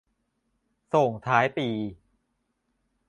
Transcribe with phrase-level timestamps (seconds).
[0.93, 1.67] ส่งท้ายปี